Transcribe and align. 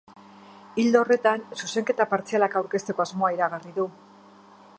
Ildo 0.83 1.01
horretan, 1.03 1.43
zuzenketa 1.59 2.09
partzialak 2.15 2.59
aurkezteko 2.63 3.07
asmoa 3.07 3.31
iragarri 3.37 3.77
du. 3.79 3.91